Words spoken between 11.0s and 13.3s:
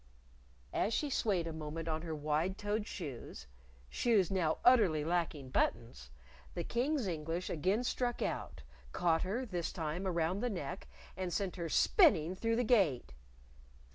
and sent her spinning through the Gate!